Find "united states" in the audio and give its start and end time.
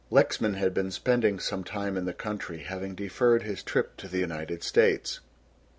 4.17-5.19